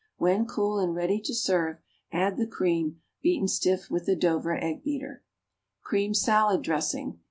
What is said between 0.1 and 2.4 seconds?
When cool and ready to serve, add